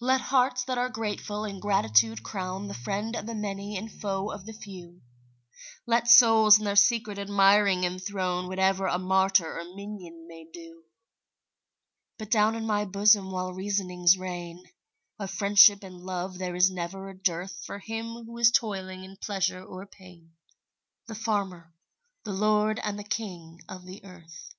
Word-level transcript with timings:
Let 0.00 0.20
hearts 0.20 0.64
that 0.64 0.76
are 0.76 0.88
grateful 0.88 1.44
in 1.44 1.60
gratitude 1.60 2.24
crown 2.24 2.66
The 2.66 2.74
friend 2.74 3.14
of 3.14 3.26
the 3.26 3.34
many 3.36 3.76
and 3.76 3.88
foe 3.88 4.28
of 4.32 4.44
the 4.44 4.52
few; 4.52 5.02
Let 5.86 6.08
souls 6.08 6.58
in 6.58 6.64
their 6.64 6.74
secret 6.74 7.16
admiring 7.16 7.84
enthrone 7.84 8.48
Whatever 8.48 8.86
a 8.88 8.98
martyr 8.98 9.56
or 9.56 9.62
minion 9.76 10.26
may 10.26 10.46
do; 10.52 10.82
But 12.18 12.28
down 12.28 12.56
in 12.56 12.66
my 12.66 12.86
bosom 12.86 13.30
while 13.30 13.52
reasonings 13.52 14.18
reign, 14.18 14.64
Of 15.20 15.30
friendship 15.30 15.84
and 15.84 16.00
love 16.00 16.38
there 16.38 16.56
is 16.56 16.72
never 16.72 17.08
a 17.08 17.16
dearth 17.16 17.62
For 17.64 17.78
him 17.78 18.24
who 18.26 18.36
is 18.38 18.50
toiling 18.50 19.04
in 19.04 19.16
pleasure 19.18 19.62
or 19.62 19.86
pain, 19.86 20.32
The 21.06 21.14
farmer, 21.14 21.72
the 22.24 22.32
lord 22.32 22.80
and 22.82 22.98
the 22.98 23.04
king 23.04 23.60
of 23.68 23.86
the 23.86 24.04
earth. 24.04 24.56